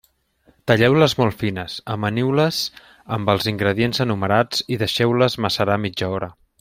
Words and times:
Talleu-les 0.69 1.13
molt 1.17 1.35
fines, 1.41 1.75
amaniu-les 1.95 2.61
amb 3.19 3.29
els 3.35 3.51
ingredients 3.53 4.03
enumerats 4.07 4.65
i 4.77 4.81
deixeu-les 4.85 5.39
macerar 5.47 5.81
mitja 5.85 6.11
hora. 6.17 6.33